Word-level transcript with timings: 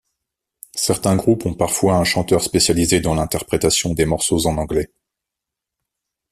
Certains 0.77 1.15
groupes 1.15 1.45
ont 1.45 1.53
parfois 1.53 1.97
un 1.97 2.03
chanteur 2.03 2.41
spécialisé 2.41 3.01
dans 3.01 3.13
l'interprétation 3.13 3.93
des 3.93 4.05
morceaux 4.07 4.47
en 4.47 4.57
anglais. 4.57 4.89